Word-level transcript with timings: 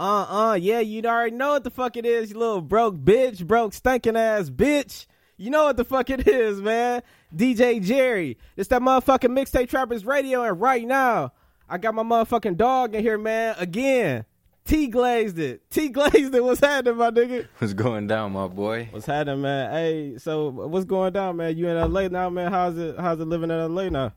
Uh 0.00 0.26
uh, 0.30 0.54
yeah, 0.54 0.80
you 0.80 1.02
already 1.02 1.36
know 1.36 1.50
what 1.50 1.62
the 1.62 1.68
fuck 1.68 1.94
it 1.94 2.06
is, 2.06 2.30
you 2.30 2.38
little 2.38 2.62
broke 2.62 2.96
bitch, 2.96 3.46
broke 3.46 3.74
stinking 3.74 4.16
ass 4.16 4.48
bitch. 4.48 5.04
You 5.36 5.50
know 5.50 5.64
what 5.64 5.76
the 5.76 5.84
fuck 5.84 6.08
it 6.08 6.26
is, 6.26 6.58
man. 6.62 7.02
DJ 7.36 7.84
Jerry. 7.84 8.38
It's 8.56 8.70
that 8.70 8.80
motherfucking 8.80 9.28
mixtape 9.28 9.68
trappers 9.68 10.06
radio, 10.06 10.42
and 10.42 10.58
right 10.58 10.86
now, 10.86 11.32
I 11.68 11.76
got 11.76 11.94
my 11.94 12.02
motherfucking 12.02 12.56
dog 12.56 12.94
in 12.94 13.02
here, 13.02 13.18
man. 13.18 13.56
Again. 13.58 14.24
TeeGlazedIt. 14.64 15.60
T 15.68 15.88
glazed 15.90 16.34
it. 16.34 16.44
What's 16.44 16.60
happening, 16.60 16.96
my 16.96 17.10
nigga? 17.10 17.48
What's 17.58 17.74
going 17.74 18.06
down, 18.06 18.32
my 18.32 18.46
boy? 18.46 18.88
What's 18.92 19.04
happening, 19.04 19.42
man? 19.42 19.70
Hey, 19.70 20.16
so 20.16 20.48
what's 20.48 20.86
going 20.86 21.12
down, 21.12 21.36
man? 21.36 21.58
You 21.58 21.68
in 21.68 21.92
LA 21.92 22.08
now, 22.08 22.30
man? 22.30 22.50
How's 22.50 22.78
it 22.78 22.98
how's 22.98 23.20
it 23.20 23.26
living 23.26 23.50
in 23.50 23.74
LA 23.74 23.90
now? 23.90 24.14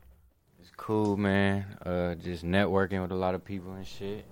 It's 0.60 0.70
cool, 0.78 1.18
man. 1.18 1.76
Uh, 1.84 2.14
just 2.14 2.42
networking 2.42 3.02
with 3.02 3.12
a 3.12 3.16
lot 3.16 3.34
of 3.34 3.44
people 3.44 3.72
and 3.74 3.86
shit. 3.86 4.24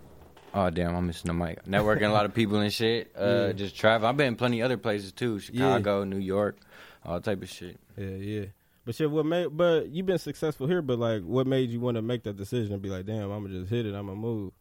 Oh 0.55 0.69
damn, 0.71 0.95
I'm 0.95 1.07
missing 1.07 1.29
the 1.29 1.35
mic. 1.35 1.65
Networking 1.65 2.09
a 2.09 2.13
lot 2.13 2.27
of 2.27 2.35
people 2.35 2.59
and 2.59 2.73
shit. 2.73 3.11
Uh, 3.19 3.47
Yeah. 3.47 3.53
just 3.53 3.75
travel. 3.77 4.07
I've 4.09 4.17
been 4.17 4.29
in 4.29 4.37
plenty 4.37 4.61
other 4.63 4.77
places 4.77 5.13
too. 5.13 5.39
Chicago, 5.39 6.05
New 6.05 6.19
York, 6.19 6.59
all 7.05 7.21
type 7.21 7.43
of 7.43 7.49
shit. 7.49 7.79
Yeah, 7.97 8.07
yeah. 8.07 8.45
But 8.85 8.95
shit, 8.97 9.11
what 9.11 9.25
made? 9.25 9.57
But 9.57 9.89
you've 9.89 10.07
been 10.07 10.19
successful 10.19 10.67
here. 10.67 10.83
But 10.83 10.99
like, 10.99 11.23
what 11.23 11.47
made 11.47 11.71
you 11.71 11.81
want 11.81 11.95
to 11.97 12.03
make 12.03 12.25
that 12.25 12.37
decision 12.37 12.73
and 12.75 12.83
be 12.83 12.91
like, 12.91 13.07
damn, 13.07 13.31
I'm 13.31 13.43
gonna 13.45 13.61
just 13.61 13.71
hit 13.71 13.87
it. 13.87 13.95
I'm 13.95 14.07
gonna 14.07 14.17
move. 14.19 14.53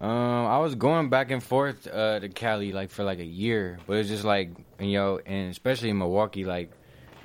Um, 0.00 0.08
I 0.46 0.58
was 0.58 0.74
going 0.74 1.10
back 1.10 1.30
and 1.30 1.42
forth 1.42 1.86
uh, 1.86 2.20
to 2.20 2.28
Cali 2.28 2.72
like 2.72 2.90
for 2.90 3.04
like 3.04 3.18
a 3.18 3.24
year, 3.24 3.78
but 3.86 3.94
it's 3.98 4.08
just 4.08 4.24
like 4.24 4.50
you 4.78 4.92
know, 4.94 5.20
and 5.24 5.50
especially 5.50 5.90
in 5.90 5.98
Milwaukee, 5.98 6.44
like 6.44 6.70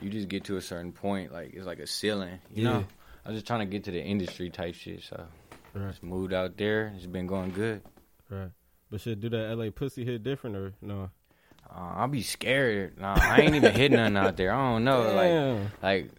you 0.02 0.10
just 0.10 0.28
get 0.28 0.46
to 0.46 0.58
a 0.58 0.62
certain 0.62 0.92
point, 0.92 1.32
like 1.32 1.54
it's 1.54 1.66
like 1.66 1.80
a 1.80 1.88
ceiling, 1.88 2.40
you 2.54 2.64
Yeah. 2.64 2.70
know. 2.72 2.86
I 3.26 3.30
was 3.30 3.38
just 3.38 3.48
trying 3.48 3.62
to 3.62 3.66
get 3.66 3.86
to 3.86 3.92
the 3.92 4.02
industry 4.04 4.50
type 4.52 4.76
shit, 4.76 5.02
so 5.04 5.26
Right. 5.76 5.90
just 5.90 6.04
moved 6.04 6.34
out 6.34 6.58
there. 6.58 6.94
It's 6.96 7.06
been 7.06 7.28
going 7.28 7.52
good. 7.52 7.82
Right. 8.30 8.52
But 8.90 9.02
shit, 9.02 9.20
do 9.20 9.30
that 9.30 9.58
LA 9.58 9.70
pussy 9.72 10.06
hit 10.06 10.24
different 10.24 10.56
or 10.56 10.74
no? 10.82 11.10
Uh, 11.70 11.94
I'll 11.96 12.08
be 12.08 12.22
scared. 12.22 13.00
Nah, 13.00 13.16
I 13.20 13.42
ain't 13.42 13.56
even 13.56 13.74
hit 13.74 13.92
nothing 13.92 14.18
out 14.18 14.38
there. 14.38 14.54
I 14.54 14.72
don't 14.72 14.84
know. 14.84 15.02
Like, 15.14 15.30
Damn. 15.30 15.72
like 15.82 16.12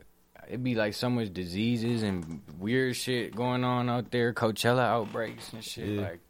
it'd 0.49 0.65
be 0.65 0.75
like 0.75 0.95
so 0.95 1.09
much 1.09 1.33
diseases 1.33 2.03
and 2.03 2.43
weird 2.59 2.97
shit 2.97 3.35
going 3.35 3.65
on 3.65 3.89
out 3.89 4.11
there. 4.11 4.33
Coachella 4.33 4.83
outbreaks 4.85 5.53
and 5.53 5.65
shit. 5.65 5.89
Yeah. 5.89 6.01
Like, 6.03 6.21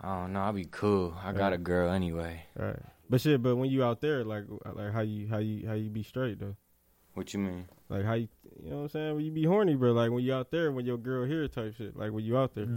I 0.00 0.20
don't 0.20 0.32
know. 0.32 0.40
I'll 0.40 0.52
be 0.52 0.66
cool. 0.66 1.14
I 1.22 1.32
got 1.32 1.52
a 1.52 1.58
girl 1.58 1.90
anyway. 1.90 2.44
Right. 2.56 2.78
But 3.08 3.20
shit, 3.20 3.42
but 3.42 3.56
when 3.56 3.70
you 3.70 3.84
out 3.84 4.00
there, 4.00 4.24
like, 4.24 4.44
like 4.72 4.92
how 4.92 5.00
you 5.00 5.28
how 5.28 5.38
you 5.38 5.66
how 5.66 5.74
you 5.74 5.88
be 5.90 6.02
straight 6.02 6.40
though? 6.40 6.56
What 7.14 7.32
you 7.32 7.40
mean? 7.40 7.66
Like 7.88 8.04
how 8.04 8.14
you 8.14 8.28
you 8.62 8.70
know 8.70 8.76
what 8.76 8.82
I'm 8.82 8.88
saying? 8.90 9.14
When 9.16 9.24
you 9.24 9.30
be 9.32 9.44
horny, 9.44 9.74
bro. 9.74 9.92
Like 9.92 10.10
when 10.10 10.24
you 10.24 10.32
out 10.34 10.50
there, 10.50 10.72
when 10.72 10.86
your 10.86 10.96
girl 10.98 11.24
here 11.26 11.46
type 11.48 11.74
shit. 11.76 11.96
Like 11.96 12.12
when 12.12 12.24
you 12.24 12.36
out 12.38 12.54
there. 12.54 12.66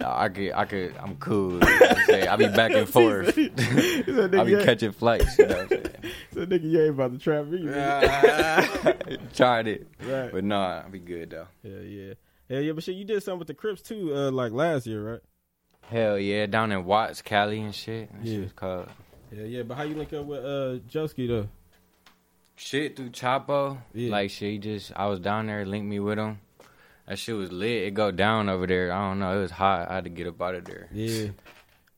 Nah, 0.00 0.16
I 0.20 0.28
could, 0.28 0.52
I 0.52 0.64
could, 0.64 0.94
I'm 1.00 1.16
cool. 1.16 1.54
You 1.54 1.58
know 1.60 2.26
I'm 2.30 2.38
be 2.38 2.46
back 2.48 2.72
and 2.72 2.88
forth. 2.96 3.28
I 3.30 3.32
be 3.32 3.48
nigga, 3.50 4.48
you 4.48 4.56
ain't- 4.58 4.64
catching 4.64 4.92
flights. 4.92 5.36
You 5.38 5.46
know 5.46 5.54
what 5.54 5.62
I'm 5.62 5.68
saying? 5.68 5.84
said, 6.32 6.48
nigga, 6.50 6.70
you 6.70 6.80
ain't 6.82 6.90
about 6.90 7.12
to 7.12 7.18
trap 7.18 7.46
me. 7.46 7.62
Tried 9.34 9.66
it, 9.68 9.88
right. 10.04 10.30
but 10.32 10.44
nah, 10.44 10.82
I'll 10.84 10.90
be 10.90 10.98
good 11.00 11.30
though. 11.30 11.46
Yeah, 11.62 11.80
yeah. 11.80 12.14
Yeah, 12.48 12.58
yeah, 12.60 12.72
but 12.72 12.84
shit, 12.84 12.94
you 12.96 13.04
did 13.04 13.22
something 13.22 13.38
with 13.40 13.48
the 13.48 13.54
Crips 13.54 13.82
too, 13.82 14.14
uh, 14.14 14.30
like 14.30 14.52
last 14.52 14.86
year, 14.86 15.12
right? 15.12 15.20
Hell 15.88 16.18
yeah, 16.18 16.46
down 16.46 16.70
in 16.72 16.84
Watts, 16.84 17.20
Cali 17.22 17.60
and 17.60 17.74
shit. 17.74 18.12
That 18.12 18.24
Yeah. 18.24 18.32
shit 18.34 18.42
was 18.44 18.52
called 18.52 18.88
Yeah, 19.32 19.44
yeah. 19.44 19.62
But 19.62 19.76
how 19.76 19.82
you 19.82 19.94
link 19.96 20.12
up 20.12 20.26
with 20.26 20.44
uh 20.44 20.78
Joski 20.88 21.26
though? 21.28 21.48
Shit 22.62 22.96
through 22.96 23.10
Chapo. 23.10 23.78
Yeah. 23.92 24.10
Like 24.10 24.30
she 24.30 24.58
just 24.58 24.92
I 24.96 25.06
was 25.06 25.20
down 25.20 25.46
there, 25.46 25.64
linked 25.66 25.86
me 25.86 25.98
with 26.00 26.18
him. 26.18 26.40
That 27.06 27.18
shit 27.18 27.34
was 27.36 27.50
lit. 27.50 27.82
It 27.82 27.94
go 27.94 28.10
down 28.10 28.48
over 28.48 28.66
there. 28.66 28.92
I 28.92 29.08
don't 29.08 29.18
know. 29.18 29.36
It 29.38 29.42
was 29.42 29.50
hot. 29.50 29.90
I 29.90 29.94
had 29.96 30.04
to 30.04 30.10
get 30.10 30.26
up 30.28 30.40
out 30.40 30.54
of 30.54 30.64
there. 30.64 30.88
Yeah. 30.92 31.28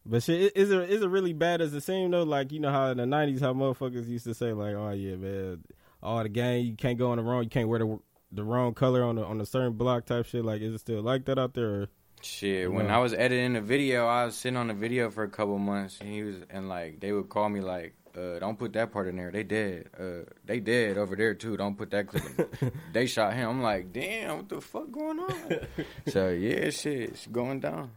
But 0.06 0.22
shit, 0.22 0.56
is 0.56 0.70
it 0.70 0.90
is 0.90 1.02
it 1.02 1.08
really 1.08 1.32
bad 1.32 1.60
as 1.60 1.72
the 1.72 1.80
same 1.80 2.10
though? 2.10 2.22
Like 2.24 2.52
you 2.52 2.60
know 2.60 2.70
how 2.70 2.88
in 2.88 2.96
the 2.98 3.06
nineties, 3.06 3.40
how 3.40 3.52
motherfuckers 3.52 4.08
used 4.08 4.24
to 4.24 4.34
say 4.34 4.52
like, 4.52 4.74
"Oh 4.74 4.90
yeah, 4.90 5.16
man, 5.16 5.64
all 6.02 6.22
the 6.22 6.28
gang, 6.28 6.64
you 6.64 6.74
can't 6.74 6.98
go 6.98 7.10
on 7.10 7.18
the 7.18 7.22
wrong, 7.22 7.44
you 7.44 7.48
can't 7.50 7.68
wear 7.68 7.78
the 7.78 7.98
the 8.32 8.44
wrong 8.44 8.74
color 8.74 9.02
on 9.02 9.16
the 9.16 9.24
on 9.24 9.40
a 9.40 9.46
certain 9.46 9.72
block 9.74 10.04
type 10.06 10.26
shit." 10.26 10.44
Like, 10.44 10.60
is 10.60 10.74
it 10.74 10.78
still 10.78 11.00
like 11.02 11.24
that 11.26 11.38
out 11.38 11.54
there? 11.54 11.68
Or? 11.82 11.88
Shit, 12.20 12.70
when 12.72 12.88
No. 12.88 12.94
I 12.94 12.98
was 12.98 13.12
editing 13.14 13.52
the 13.54 13.60
video, 13.60 14.06
I 14.06 14.24
was 14.26 14.34
sitting 14.34 14.56
on 14.56 14.68
the 14.68 14.74
video 14.74 15.10
for 15.10 15.24
a 15.24 15.28
couple 15.28 15.58
months, 15.58 15.98
and 16.00 16.10
he 16.10 16.22
was 16.22 16.36
and 16.50 16.68
like 16.68 17.00
they 17.00 17.12
would 17.12 17.28
call 17.30 17.48
me 17.48 17.60
like, 17.60 17.94
uh, 18.16 18.38
"Don't 18.38 18.58
put 18.58 18.72
that 18.74 18.92
part 18.92 19.08
in 19.08 19.16
there. 19.16 19.30
They 19.30 19.42
dead. 19.42 19.88
Uh, 19.98 20.30
they 20.44 20.60
dead 20.60 20.98
over 20.98 21.16
there 21.16 21.34
too. 21.34 21.56
Don't 21.56 21.76
put 21.76 21.90
that 21.90 22.06
clip. 22.08 22.24
in. 22.62 22.72
they 22.92 23.06
shot 23.06 23.34
him. 23.34 23.48
I'm 23.50 23.62
like, 23.62 23.92
damn, 23.92 24.36
what 24.38 24.48
the 24.48 24.60
fuck 24.60 24.90
going 24.90 25.18
on? 25.20 25.32
so 26.08 26.28
yeah, 26.30 26.70
shit, 26.70 27.00
it's 27.10 27.26
going 27.26 27.60
down. 27.60 27.90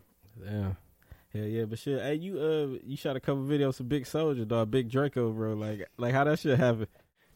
Damn. 0.44 0.78
Yeah, 1.34 1.44
yeah, 1.44 1.66
but 1.66 1.78
shit, 1.78 2.02
hey, 2.02 2.16
you 2.16 2.40
uh, 2.40 2.80
you 2.86 2.96
shot 2.98 3.16
a 3.16 3.20
couple 3.20 3.44
videos 3.44 3.80
of 3.80 3.88
Big 3.90 4.06
Soulja, 4.06 4.48
dog, 4.48 4.72
Big 4.72 4.90
Draco, 4.90 5.32
bro. 5.32 5.54
Like, 5.54 5.88
like 5.98 6.14
how 6.14 6.24
that 6.24 6.40
shit 6.40 6.58
happen? 6.58 6.88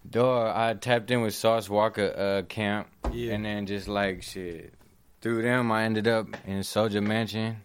Dog, 0.09 0.55
I 0.55 0.73
tapped 0.73 1.11
in 1.11 1.21
with 1.21 1.35
Sauce 1.35 1.67
Walka 1.67 2.17
uh, 2.17 2.41
camp, 2.43 2.87
Yeah. 3.11 3.33
and 3.33 3.45
then 3.45 3.67
just 3.67 3.87
like 3.87 4.23
shit, 4.23 4.73
through 5.21 5.43
them, 5.43 5.71
I 5.71 5.83
ended 5.83 6.07
up 6.07 6.27
in 6.47 6.59
Soulja 6.61 7.03
Mansion, 7.03 7.57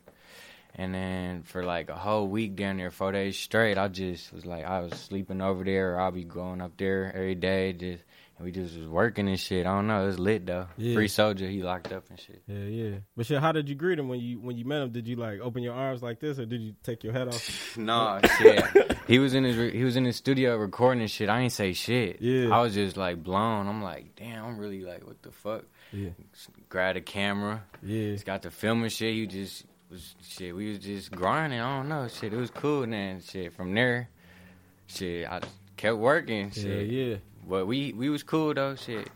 and 0.77 0.95
then 0.95 1.43
for 1.43 1.65
like 1.65 1.89
a 1.89 1.97
whole 1.97 2.29
week 2.29 2.55
down 2.57 2.77
there, 2.77 2.91
four 2.91 3.11
days 3.13 3.37
straight, 3.39 3.79
I 3.79 3.89
just 3.89 4.33
was 4.33 4.47
like, 4.47 4.65
I 4.65 4.81
was 4.81 4.93
sleeping 4.95 5.41
over 5.41 5.65
there, 5.65 5.95
or 5.95 6.01
I'll 6.01 6.13
be 6.13 6.25
going 6.25 6.61
up 6.61 6.77
there 6.77 7.11
every 7.15 7.35
day, 7.35 7.73
just 7.73 8.05
and 8.39 8.45
we 8.45 8.53
just 8.53 8.77
was 8.77 8.87
working 8.87 9.29
and 9.29 9.41
shit. 9.41 9.65
I 9.67 9.75
don't 9.75 9.87
know, 9.87 10.03
it 10.03 10.07
was 10.07 10.19
lit 10.19 10.45
though. 10.45 10.67
Yeah. 10.77 10.95
Free 10.95 11.09
Soulja, 11.09 11.51
he 11.51 11.63
locked 11.63 11.91
up 11.93 12.05
and 12.11 12.21
shit. 12.21 12.43
Yeah, 12.47 12.59
yeah. 12.59 12.97
But 13.17 13.25
shit, 13.25 13.41
how 13.41 13.53
did 13.53 13.67
you 13.69 13.75
greet 13.75 13.99
him 13.99 14.09
when 14.09 14.21
you 14.21 14.39
when 14.39 14.59
you 14.59 14.67
met 14.67 14.83
him? 14.83 14.91
Did 14.93 15.09
you 15.09 15.17
like 15.17 15.41
open 15.41 15.63
your 15.63 15.73
arms 15.75 16.03
like 16.03 16.21
this, 16.21 16.39
or 16.39 16.45
did 16.45 16.61
you 16.61 16.75
take 16.83 17.03
your 17.03 17.15
head 17.15 17.29
off? 17.29 17.77
nah, 17.79 18.21
shit. 18.39 18.65
He 19.07 19.21
was 19.21 19.35
in 19.35 19.45
his 19.45 19.73
he 19.73 19.85
was 19.85 19.95
in 19.95 20.05
his 20.05 20.17
studio 20.17 20.57
recording 20.57 21.01
and 21.01 21.09
shit. 21.11 21.29
I 21.29 21.41
ain't 21.43 21.53
say 21.53 21.73
shit. 21.75 22.21
Yeah. 22.21 22.49
I 22.53 22.61
was 22.61 22.75
just 22.75 22.97
like 22.97 23.23
blown. 23.23 23.69
I'm 23.69 23.81
like, 23.81 24.17
damn. 24.17 24.45
I'm 24.45 24.59
really 24.59 24.83
like, 24.83 25.07
what 25.07 25.23
the 25.23 25.31
fuck? 25.31 25.63
Yeah, 25.93 26.09
Grab 26.69 26.97
a 26.97 27.01
camera. 27.01 27.63
yeah, 27.85 28.11
He's 28.11 28.25
got 28.25 28.43
the 28.43 28.51
filming 28.51 28.91
shit. 28.91 29.15
You 29.15 29.29
just 29.29 29.65
was 29.91 30.15
shit. 30.23 30.55
We 30.55 30.71
was 30.71 30.79
just 30.79 31.11
grinding. 31.11 31.61
I 31.61 31.77
don't 31.79 31.89
know. 31.89 32.09
Shit, 32.09 32.33
it 32.33 32.37
was 32.37 32.51
cool. 32.51 32.83
And 32.83 32.93
then 32.93 33.21
shit 33.21 33.53
from 33.53 33.75
there, 33.75 34.09
shit, 34.87 35.27
I 35.29 35.41
kept 35.77 35.97
working. 35.99 36.47
yeah, 36.55 36.63
Shit, 36.63 36.87
yeah. 36.89 37.17
but 37.47 37.67
we 37.67 37.93
we 37.93 38.09
was 38.09 38.23
cool 38.23 38.55
though. 38.55 38.75
Shit. 38.75 39.09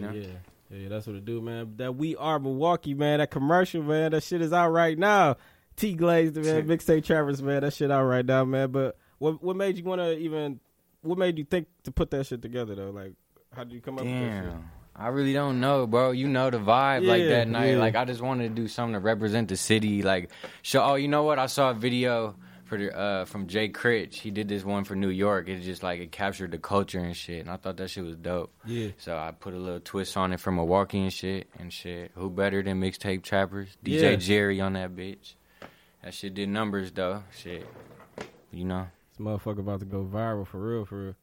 Yeah, 0.00 0.12
yeah, 0.12 0.26
yeah, 0.70 0.88
that's 0.88 1.06
what 1.06 1.16
it 1.16 1.24
do, 1.24 1.40
man. 1.40 1.74
That 1.76 1.96
we 1.96 2.14
are 2.16 2.38
Milwaukee, 2.38 2.94
man. 2.94 3.18
That 3.18 3.30
commercial, 3.30 3.82
man. 3.82 4.12
That 4.12 4.22
shit 4.22 4.40
is 4.42 4.52
out 4.52 4.70
right 4.70 4.96
now. 4.98 5.36
T 5.76 5.94
Glazed, 5.94 6.36
man. 6.36 6.66
Mixtape 6.68 7.04
Trappers, 7.04 7.42
man. 7.42 7.62
That 7.62 7.72
shit 7.72 7.90
out 7.90 8.04
right 8.04 8.24
now, 8.24 8.44
man. 8.44 8.70
But 8.70 8.96
what 9.18 9.42
what 9.42 9.56
made 9.56 9.76
you 9.76 9.84
want 9.84 10.00
to 10.00 10.16
even? 10.18 10.60
What 11.00 11.18
made 11.18 11.36
you 11.38 11.44
think 11.44 11.66
to 11.84 11.90
put 11.90 12.10
that 12.12 12.26
shit 12.26 12.42
together 12.42 12.74
though? 12.76 12.90
Like, 12.90 13.14
how 13.52 13.64
did 13.64 13.72
you 13.72 13.80
come 13.80 13.98
up 13.98 14.04
with 14.04 14.12
that 14.12 14.44
shit? 14.44 14.52
I 15.02 15.08
really 15.08 15.32
don't 15.32 15.60
know, 15.60 15.86
bro. 15.86 16.12
You 16.12 16.28
know 16.28 16.48
the 16.50 16.58
vibe 16.58 17.06
like 17.06 17.24
that 17.24 17.48
night. 17.48 17.72
yeah. 17.72 17.78
Like 17.78 17.96
I 17.96 18.04
just 18.04 18.20
wanted 18.20 18.48
to 18.48 18.54
do 18.54 18.68
something 18.68 18.94
to 18.94 19.00
represent 19.00 19.48
the 19.48 19.56
city. 19.56 20.02
Like 20.02 20.30
show. 20.62 20.82
Oh, 20.82 20.94
you 20.94 21.08
know 21.08 21.24
what? 21.24 21.38
I 21.38 21.46
saw 21.46 21.70
a 21.70 21.74
video 21.74 22.36
for 22.64 22.78
the, 22.78 22.96
uh, 22.96 23.24
from 23.24 23.48
Jay 23.48 23.68
Critch. 23.68 24.20
He 24.20 24.30
did 24.30 24.48
this 24.48 24.64
one 24.64 24.84
for 24.84 24.94
New 24.94 25.08
York. 25.10 25.48
It 25.48 25.60
just 25.60 25.82
like 25.82 26.00
it 26.00 26.12
captured 26.12 26.52
the 26.52 26.58
culture 26.58 27.00
and 27.00 27.16
shit. 27.16 27.40
And 27.40 27.50
I 27.50 27.56
thought 27.56 27.76
that 27.78 27.90
shit 27.90 28.04
was 28.04 28.16
dope. 28.16 28.52
Yeah, 28.64 28.88
So 28.96 29.16
I 29.16 29.32
put 29.32 29.54
a 29.54 29.58
little 29.58 29.80
twist 29.80 30.16
on 30.16 30.32
it 30.32 30.40
from 30.40 30.54
Milwaukee 30.54 31.00
and 31.02 31.12
shit 31.12 31.48
and 31.58 31.72
shit. 31.72 32.12
Who 32.14 32.30
better 32.30 32.62
than 32.62 32.80
mixtape 32.80 33.22
trappers? 33.22 33.76
DJ 33.84 34.02
Yeah. 34.02 34.16
Jerry 34.16 34.60
on 34.60 34.74
that 34.74 34.94
bitch. 34.96 35.34
That 36.02 36.14
shit 36.14 36.34
did 36.34 36.48
numbers 36.48 36.92
though. 36.92 37.24
Shit. 37.36 37.66
You 38.52 38.64
know. 38.64 38.86
this 39.10 39.24
motherfucker 39.24 39.58
about 39.60 39.80
to 39.80 39.86
go 39.86 40.04
viral 40.10 40.46
for 40.46 40.58
real, 40.58 40.84
for 40.84 41.02
real. 41.04 41.14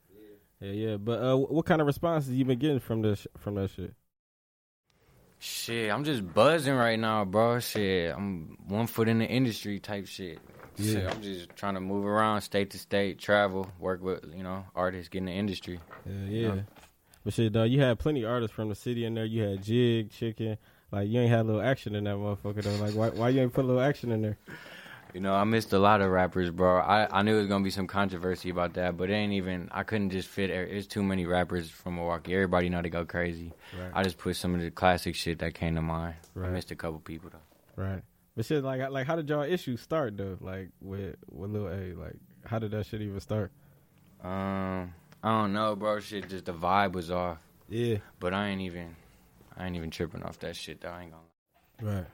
Yeah, 0.61 0.71
yeah. 0.71 0.97
But 0.97 1.21
uh, 1.23 1.37
what 1.37 1.65
kind 1.65 1.79
of 1.79 1.87
responses 1.87 2.31
you 2.33 2.43
been 2.43 2.59
getting 2.59 2.79
from 2.79 3.01
this 3.01 3.25
from 3.39 3.55
that 3.55 3.71
shit? 3.71 3.93
Shit, 5.41 5.89
I'm 5.89 6.03
just 6.03 6.33
buzzing 6.33 6.73
right 6.75 6.99
now, 6.99 7.23
bro. 7.23 7.59
Shit, 7.59 8.13
I'm 8.13 8.57
one 8.67 8.87
foot 8.87 9.07
in 9.07 9.19
the 9.19 9.25
industry 9.25 9.79
type 9.79 10.07
shit. 10.07 10.39
Shit, 10.77 11.03
Yeah. 11.03 11.09
I'm 11.11 11.21
just 11.21 11.55
trying 11.55 11.75
to 11.75 11.79
move 11.81 12.05
around 12.05 12.41
state 12.41 12.71
to 12.71 12.77
state, 12.79 13.19
travel, 13.19 13.71
work 13.79 14.01
with, 14.01 14.25
you 14.35 14.43
know, 14.43 14.65
artists, 14.75 15.07
get 15.09 15.19
in 15.19 15.25
the 15.25 15.31
industry. 15.31 15.79
Yeah, 16.05 16.13
yeah. 16.27 16.55
Yeah. 16.55 16.61
But 17.23 17.33
shit, 17.33 17.53
though, 17.53 17.63
you 17.63 17.81
had 17.81 17.99
plenty 17.99 18.23
of 18.23 18.31
artists 18.31 18.53
from 18.55 18.69
the 18.69 18.75
city 18.75 19.05
in 19.05 19.13
there. 19.13 19.25
You 19.25 19.43
had 19.43 19.63
Jig, 19.63 20.11
Chicken. 20.11 20.57
Like 20.91 21.07
you 21.07 21.19
ain't 21.19 21.29
had 21.29 21.41
a 21.41 21.43
little 21.43 21.61
Axion 21.61 21.95
in 21.95 22.05
that 22.05 22.15
motherfucker 22.15 22.63
though. 22.63 22.75
Like 22.83 22.95
why 22.95 23.09
why 23.09 23.29
you 23.29 23.41
ain't 23.41 23.53
put 23.53 23.63
a 23.63 23.67
little 23.67 23.81
Axion 23.81 24.11
in 24.11 24.21
there? 24.23 24.37
You 25.13 25.21
know, 25.21 25.33
I 25.33 25.43
missed 25.43 25.73
a 25.73 25.79
lot 25.79 26.01
of 26.01 26.11
rappers, 26.11 26.51
bro. 26.51 26.79
I, 26.79 27.19
I 27.19 27.21
knew 27.23 27.35
it 27.35 27.39
was 27.39 27.47
gonna 27.47 27.63
be 27.63 27.71
some 27.71 27.87
controversy 27.87 28.49
about 28.49 28.73
that, 28.73 28.95
but 28.95 29.09
it 29.09 29.13
ain't 29.13 29.33
even. 29.33 29.69
I 29.71 29.83
couldn't 29.83 30.11
just 30.11 30.27
fit. 30.27 30.51
It's 30.51 30.87
too 30.87 31.01
many 31.01 31.25
rappers 31.25 31.69
from 31.69 31.95
Milwaukee. 31.95 32.33
Everybody 32.33 32.69
know 32.69 32.81
they 32.81 32.89
go 32.89 33.05
crazy. 33.05 33.53
Right. 33.77 33.91
I 33.93 34.03
just 34.03 34.17
put 34.17 34.35
some 34.35 34.53
of 34.53 34.61
the 34.61 34.69
classic 34.69 35.15
shit 35.15 35.39
that 35.39 35.55
came 35.55 35.75
to 35.75 35.81
mind. 35.81 36.15
Right. 36.35 36.49
I 36.49 36.51
missed 36.51 36.71
a 36.71 36.75
couple 36.75 36.99
people 36.99 37.31
though. 37.31 37.83
Right. 37.83 38.03
But 38.35 38.45
shit, 38.45 38.63
like, 38.63 38.87
like, 38.91 39.07
how 39.07 39.15
did 39.15 39.27
y'all 39.29 39.41
issues 39.41 39.81
start 39.81 40.15
though? 40.15 40.37
Like 40.39 40.69
with 40.79 41.15
with 41.29 41.51
Lil 41.51 41.67
A, 41.67 41.93
like, 41.93 42.15
how 42.45 42.59
did 42.59 42.71
that 42.71 42.85
shit 42.85 43.01
even 43.01 43.19
start? 43.19 43.51
Um, 44.23 44.93
I 45.23 45.29
don't 45.41 45.53
know, 45.53 45.75
bro. 45.75 45.99
Shit, 45.99 46.29
just 46.29 46.45
the 46.45 46.53
vibe 46.53 46.93
was 46.93 47.09
off. 47.09 47.39
Yeah. 47.67 47.97
But 48.19 48.33
I 48.33 48.49
ain't 48.49 48.61
even. 48.61 48.95
I 49.57 49.65
ain't 49.65 49.75
even 49.75 49.89
tripping 49.89 50.23
off 50.23 50.39
that 50.39 50.55
shit. 50.55 50.81
Though 50.81 50.89
I 50.89 51.01
ain't 51.03 51.11
gonna. 51.11 51.95
Right. 51.95 52.05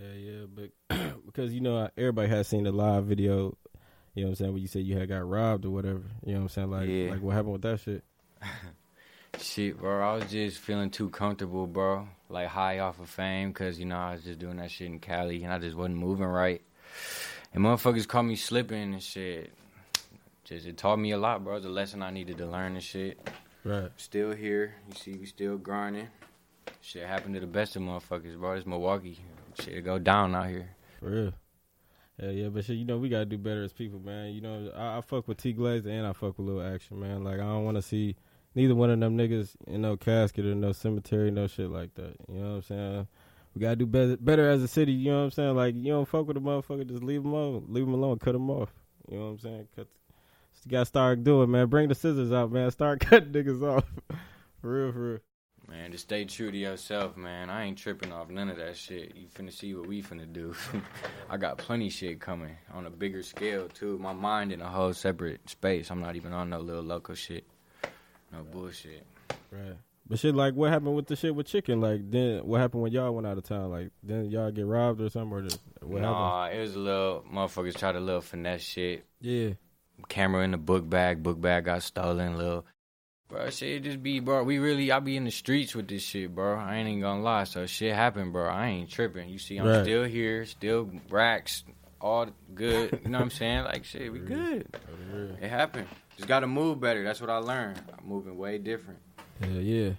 Yeah, 0.00 0.12
yeah, 0.14 0.46
but 0.54 0.70
because 0.88 1.12
because 1.26 1.52
you 1.52 1.60
know 1.60 1.88
everybody 1.96 2.28
has 2.28 2.48
seen 2.48 2.64
the 2.64 2.72
live 2.72 3.04
video. 3.04 3.56
You 4.14 4.22
know 4.24 4.28
what 4.28 4.30
I'm 4.30 4.34
saying? 4.36 4.52
When 4.54 4.62
you 4.62 4.68
said 4.68 4.82
you 4.82 4.98
had 4.98 5.08
got 5.08 5.28
robbed 5.28 5.64
or 5.64 5.70
whatever. 5.70 6.02
You 6.24 6.32
know 6.32 6.38
what 6.40 6.42
I'm 6.42 6.48
saying? 6.48 6.70
Like, 6.70 6.88
Yeah. 6.88 7.10
like 7.12 7.22
what 7.22 7.34
happened 7.34 7.52
with 7.52 7.62
that 7.62 7.80
shit? 7.80 8.04
Shit, 9.38 9.78
bro, 9.78 10.06
I 10.06 10.16
was 10.16 10.30
just 10.30 10.58
feeling 10.58 10.90
too 10.90 11.08
comfortable, 11.08 11.66
bro. 11.66 12.08
Like 12.28 12.48
high 12.48 12.80
off 12.80 12.98
of 13.00 13.08
fame, 13.08 13.52
cause 13.52 13.78
you 13.78 13.86
know 13.86 13.96
I 13.96 14.12
was 14.12 14.24
just 14.24 14.40
doing 14.40 14.56
that 14.56 14.70
shit 14.72 14.88
in 14.88 14.98
Cali, 14.98 15.44
and 15.44 15.52
I 15.52 15.58
just 15.58 15.76
wasn't 15.76 15.96
moving 15.96 16.26
right. 16.26 16.60
And 17.54 17.64
motherfuckers 17.64 18.08
caught 18.08 18.24
me 18.24 18.34
slipping 18.36 18.92
and 18.92 19.02
shit. 19.02 19.52
Just 20.44 20.66
it 20.66 20.76
taught 20.76 20.98
me 20.98 21.12
a 21.12 21.16
lot, 21.18 21.44
bro. 21.44 21.56
It's 21.56 21.64
a 21.64 21.70
lesson 21.70 22.02
I 22.02 22.10
needed 22.10 22.38
to 22.38 22.46
learn 22.46 22.74
and 22.74 22.82
shit. 22.82 23.20
Right. 23.64 23.90
Still 23.96 24.32
here, 24.32 24.74
you 24.88 24.94
see, 24.94 25.12
we 25.14 25.26
still 25.26 25.56
grinding. 25.56 26.08
Shit 26.80 27.06
happened 27.06 27.34
to 27.34 27.40
the 27.40 27.46
best 27.46 27.76
of 27.76 27.82
motherfuckers, 27.82 28.36
bro. 28.36 28.52
It's 28.54 28.66
Milwaukee. 28.66 29.20
Shit 29.58 29.78
it 29.78 29.82
go 29.82 29.98
down 29.98 30.34
out 30.34 30.48
here. 30.48 30.70
For 30.98 31.10
real. 31.10 31.32
Yeah, 32.22 32.30
yeah, 32.30 32.48
but 32.48 32.64
shit, 32.64 32.76
you 32.76 32.84
know 32.84 32.98
we 32.98 33.08
gotta 33.08 33.24
do 33.24 33.38
better 33.38 33.62
as 33.62 33.72
people, 33.72 33.98
man. 33.98 34.34
You 34.34 34.42
know, 34.42 34.70
I, 34.76 34.98
I 34.98 35.00
fuck 35.00 35.26
with 35.26 35.38
T 35.38 35.52
Glaze 35.52 35.86
and 35.86 36.06
I 36.06 36.12
fuck 36.12 36.38
with 36.38 36.46
Little 36.46 36.60
Axion, 36.60 36.98
man. 36.98 37.24
Like 37.24 37.36
I 37.36 37.44
don't 37.44 37.64
want 37.64 37.76
to 37.76 37.82
see 37.82 38.16
neither 38.54 38.74
one 38.74 38.90
of 38.90 39.00
them 39.00 39.16
niggas 39.16 39.56
in 39.66 39.80
no 39.82 39.96
casket 39.96 40.44
or 40.44 40.54
no 40.54 40.72
cemetery, 40.72 41.30
no 41.30 41.46
shit 41.46 41.70
like 41.70 41.94
that. 41.94 42.16
You 42.28 42.40
know 42.40 42.48
what 42.50 42.56
I'm 42.56 42.62
saying? 42.62 43.08
We 43.54 43.62
gotta 43.62 43.76
do 43.76 43.86
better, 43.86 44.16
better 44.18 44.50
as 44.50 44.62
a 44.62 44.68
city. 44.68 44.92
You 44.92 45.10
know 45.10 45.18
what 45.18 45.24
I'm 45.24 45.30
saying? 45.30 45.56
Like 45.56 45.74
you 45.76 45.92
don't 45.92 46.06
fuck 46.06 46.26
with 46.26 46.36
a 46.36 46.40
motherfucker, 46.40 46.86
just 46.86 47.02
leave 47.02 47.22
them 47.22 47.32
alone, 47.32 47.66
leave 47.68 47.86
them 47.86 47.94
alone, 47.94 48.18
cut 48.18 48.32
them 48.32 48.50
off. 48.50 48.70
You 49.08 49.18
know 49.18 49.24
what 49.24 49.30
I'm 49.30 49.38
saying? 49.38 49.68
Cut. 49.74 49.88
You 50.64 50.70
gotta 50.70 50.84
start 50.84 51.24
doing, 51.24 51.50
man. 51.50 51.68
Bring 51.68 51.88
the 51.88 51.94
scissors 51.94 52.32
out, 52.32 52.52
man. 52.52 52.70
Start 52.70 53.00
cutting 53.06 53.32
niggas 53.32 53.62
off. 53.62 53.84
for 54.60 54.84
real, 54.84 54.92
for 54.92 55.10
real. 55.12 55.18
Man, 55.70 55.92
just 55.92 56.02
stay 56.02 56.24
true 56.24 56.50
to 56.50 56.58
yourself, 56.58 57.16
man. 57.16 57.48
I 57.48 57.64
ain't 57.64 57.78
tripping 57.78 58.12
off 58.12 58.28
none 58.28 58.50
of 58.50 58.56
that 58.56 58.76
shit. 58.76 59.12
You 59.14 59.28
finna 59.28 59.52
see 59.52 59.72
what 59.72 59.86
we 59.86 60.02
finna 60.02 60.30
do. 60.30 60.52
I 61.30 61.36
got 61.36 61.58
plenty 61.58 61.90
shit 61.90 62.20
coming 62.20 62.56
on 62.74 62.86
a 62.86 62.90
bigger 62.90 63.22
scale 63.22 63.68
too. 63.68 63.96
My 63.98 64.12
mind 64.12 64.50
in 64.50 64.60
a 64.60 64.68
whole 64.68 64.92
separate 64.92 65.48
space. 65.48 65.92
I'm 65.92 66.00
not 66.00 66.16
even 66.16 66.32
on 66.32 66.50
no 66.50 66.58
little 66.58 66.82
local 66.82 67.14
shit. 67.14 67.44
No 68.32 68.42
bullshit. 68.42 69.06
Right. 69.52 69.76
But 70.08 70.18
shit, 70.18 70.34
like, 70.34 70.54
what 70.54 70.70
happened 70.70 70.96
with 70.96 71.06
the 71.06 71.14
shit 71.14 71.36
with 71.36 71.46
chicken? 71.46 71.80
Like, 71.80 72.10
then 72.10 72.40
what 72.40 72.60
happened 72.60 72.82
when 72.82 72.90
y'all 72.90 73.14
went 73.14 73.28
out 73.28 73.38
of 73.38 73.44
town? 73.44 73.70
Like, 73.70 73.90
then 74.02 74.28
y'all 74.28 74.50
get 74.50 74.66
robbed 74.66 75.00
or 75.00 75.08
something? 75.08 75.38
Or 75.38 75.42
just, 75.42 75.60
what 75.80 76.02
happened? 76.02 76.02
nah, 76.02 76.46
it 76.46 76.60
was 76.60 76.74
a 76.74 76.80
little 76.80 77.24
motherfuckers 77.32 77.76
tried 77.76 77.94
a 77.94 78.00
little 78.00 78.20
finesse 78.20 78.62
shit. 78.62 79.04
Yeah. 79.20 79.50
Camera 80.08 80.42
in 80.42 80.50
the 80.50 80.58
book 80.58 80.88
bag. 80.90 81.22
Book 81.22 81.40
bag 81.40 81.66
got 81.66 81.84
stolen. 81.84 82.36
Little. 82.36 82.66
Bro, 83.30 83.50
shit 83.50 83.68
it 83.68 83.80
just 83.84 84.02
be, 84.02 84.18
bro. 84.20 84.42
We 84.42 84.58
really, 84.58 84.90
I 84.90 84.98
be 84.98 85.16
in 85.16 85.24
the 85.24 85.30
streets 85.30 85.74
with 85.74 85.86
this 85.86 86.02
shit, 86.02 86.34
bro. 86.34 86.58
I 86.58 86.76
ain't 86.76 86.88
even 86.88 87.00
gonna 87.00 87.22
lie. 87.22 87.44
So 87.44 87.64
shit 87.66 87.94
happened, 87.94 88.32
bro. 88.32 88.48
I 88.48 88.66
ain't 88.68 88.90
tripping. 88.90 89.28
You 89.28 89.38
see, 89.38 89.56
I'm 89.58 89.66
Right. 89.68 89.82
still 89.84 90.04
here, 90.04 90.44
still 90.46 90.90
racks, 91.08 91.62
all 92.00 92.26
good. 92.54 92.98
You 93.04 93.10
know 93.10 93.18
what 93.18 93.24
I'm 93.24 93.30
saying? 93.30 93.64
Like 93.64 93.84
shit, 93.84 94.12
we 94.12 94.18
good. 94.18 94.66
It 95.40 95.48
happened. 95.48 95.86
Just 96.16 96.28
gotta 96.28 96.48
move 96.48 96.80
better. 96.80 97.04
That's 97.04 97.20
what 97.20 97.30
I 97.30 97.36
learned. 97.36 97.80
I'm 97.96 98.08
moving 98.08 98.36
way 98.36 98.58
different. 98.58 98.98
Yeah, 99.40 99.48
yeah. 99.60 99.90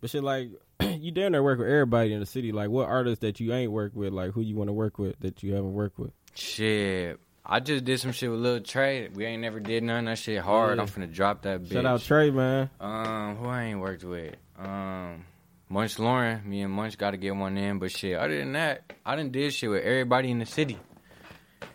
But 0.00 0.10
shit, 0.10 0.22
like, 0.22 0.50
you 0.80 1.10
down 1.10 1.32
there 1.32 1.42
work 1.42 1.58
with 1.58 1.68
everybody 1.68 2.12
in 2.12 2.20
the 2.20 2.26
city. 2.26 2.52
Like, 2.52 2.70
what 2.70 2.86
artists 2.88 3.20
that 3.22 3.40
you 3.40 3.52
ain't 3.52 3.72
worked 3.72 3.96
with? 3.96 4.12
Like, 4.12 4.30
who 4.30 4.42
you 4.42 4.54
want 4.54 4.68
to 4.68 4.72
work 4.74 4.98
with 4.98 5.18
that 5.20 5.42
you 5.42 5.54
haven't 5.54 5.72
worked 5.72 5.98
with? 5.98 6.12
Shit. 6.34 7.18
I 7.48 7.60
just 7.60 7.84
did 7.84 8.00
some 8.00 8.10
shit 8.10 8.28
with 8.28 8.40
Lil 8.40 8.60
Trey. 8.60 9.08
We 9.08 9.24
ain't 9.24 9.40
never 9.40 9.60
did 9.60 9.84
none 9.84 10.08
of 10.08 10.12
that 10.12 10.18
shit 10.18 10.40
hard. 10.40 10.76
Yeah. 10.76 10.82
I'm 10.82 10.88
finna 10.88 11.12
drop 11.12 11.42
that 11.42 11.62
bitch. 11.62 11.72
Shout 11.72 11.86
out 11.86 12.00
Trey, 12.02 12.30
man. 12.30 12.70
Um, 12.80 13.36
who 13.36 13.48
I 13.48 13.62
ain't 13.64 13.78
worked 13.80 14.02
with? 14.02 14.34
Um, 14.58 15.24
Munch 15.68 15.98
Lauren. 16.00 16.48
Me 16.48 16.62
and 16.62 16.72
Munch 16.72 16.98
got 16.98 17.12
to 17.12 17.16
get 17.16 17.36
one 17.36 17.56
in. 17.56 17.78
But 17.78 17.92
shit, 17.92 18.16
other 18.16 18.36
than 18.36 18.52
that, 18.54 18.92
I 19.04 19.14
done 19.14 19.30
did 19.30 19.52
shit 19.54 19.70
with 19.70 19.84
everybody 19.84 20.30
in 20.32 20.40
the 20.40 20.46
city. 20.46 20.76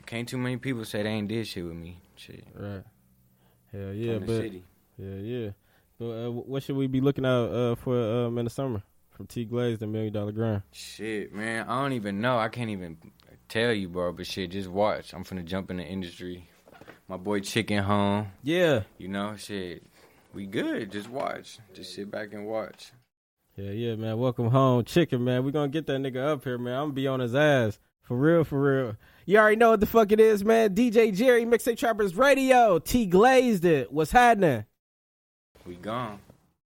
Can't 0.05 0.27
too 0.27 0.37
many 0.37 0.57
people 0.57 0.83
say 0.83 1.03
they 1.03 1.09
ain't 1.09 1.29
did 1.29 1.47
shit 1.47 1.63
with 1.63 1.75
me. 1.75 2.01
Shit. 2.17 2.45
Right. 2.53 2.83
Hell 3.71 3.93
yeah, 3.93 4.17
from 4.17 4.25
the 4.25 4.33
but 4.33 4.41
city. 4.41 4.63
yeah, 4.97 5.15
yeah. 5.15 5.49
But 5.97 6.05
uh, 6.05 6.31
what 6.31 6.63
should 6.63 6.75
we 6.75 6.87
be 6.87 6.99
looking 6.99 7.25
out 7.25 7.45
uh, 7.49 7.75
for 7.75 8.25
um, 8.25 8.37
in 8.37 8.43
the 8.43 8.49
summer 8.51 8.83
from 9.11 9.27
T 9.27 9.45
Glaze, 9.45 9.79
the 9.79 9.87
Million 9.87 10.11
Dollar 10.11 10.33
Grind? 10.33 10.63
Shit, 10.73 11.33
man, 11.33 11.65
I 11.69 11.81
don't 11.81 11.93
even 11.93 12.19
know. 12.19 12.37
I 12.37 12.49
can't 12.49 12.69
even 12.71 12.97
tell 13.51 13.73
you, 13.73 13.89
bro. 13.89 14.13
But 14.13 14.27
shit, 14.27 14.51
just 14.51 14.69
watch. 14.69 15.13
I'm 15.13 15.23
finna 15.23 15.43
jump 15.45 15.69
in 15.69 15.77
the 15.77 15.83
industry. 15.83 16.47
My 17.07 17.17
boy 17.17 17.41
Chicken 17.41 17.83
home. 17.83 18.31
Yeah. 18.41 18.83
You 18.97 19.09
know, 19.09 19.35
shit. 19.35 19.83
We 20.33 20.45
good. 20.45 20.91
Just 20.91 21.09
watch. 21.09 21.59
Just 21.73 21.93
sit 21.93 22.09
back 22.09 22.33
and 22.33 22.47
watch. 22.47 22.93
Yeah, 23.57 23.71
yeah, 23.71 23.95
man. 23.95 24.17
Welcome 24.17 24.49
home, 24.49 24.85
chicken, 24.85 25.25
man. 25.25 25.43
we 25.43 25.51
gonna 25.51 25.67
get 25.67 25.85
that 25.87 25.99
nigga 25.99 26.25
up 26.25 26.45
here, 26.45 26.57
man. 26.57 26.73
I'm 26.73 26.83
gonna 26.83 26.93
be 26.93 27.07
on 27.07 27.19
his 27.19 27.35
ass. 27.35 27.79
For 28.03 28.15
real, 28.15 28.45
for 28.45 28.61
real. 28.61 28.95
You 29.25 29.37
already 29.37 29.57
know 29.57 29.71
what 29.71 29.81
the 29.81 29.85
fuck 29.85 30.11
it 30.11 30.19
is, 30.19 30.43
man. 30.43 30.73
DJ 30.73 31.13
Jerry, 31.13 31.45
Mixtape 31.45 31.77
Trappers 31.77 32.15
Radio. 32.15 32.79
TeeGlazedIt. 32.79 33.91
What's 33.91 34.11
happening? 34.11 34.65
We 35.65 35.75
gone. 35.75 36.19